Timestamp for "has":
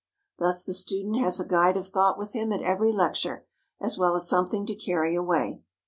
1.17-1.39